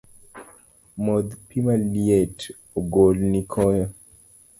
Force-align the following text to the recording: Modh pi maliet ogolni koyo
Modh 1.03 1.31
pi 1.49 1.57
maliet 1.65 2.39
ogolni 2.79 3.39
koyo 3.51 3.85